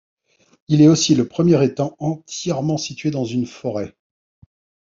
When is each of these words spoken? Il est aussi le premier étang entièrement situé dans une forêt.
Il 0.67 0.81
est 0.81 0.87
aussi 0.87 1.13
le 1.13 1.27
premier 1.27 1.63
étang 1.63 1.95
entièrement 1.99 2.79
situé 2.79 3.11
dans 3.11 3.23
une 3.23 3.45
forêt. 3.45 3.95